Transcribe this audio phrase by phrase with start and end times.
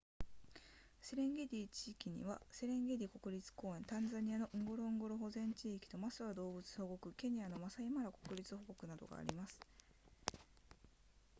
[0.99, 9.59] セレンゲティ地域にはセレンゲティ国立公園タンザニアのンゴロンゴロ保全地域とマスワ動物保護区ケニアのマサイマラ国立保護区などがあります